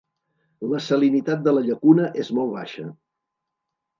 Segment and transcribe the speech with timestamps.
[0.71, 2.89] La salinitat de la llacuna és molt baixa.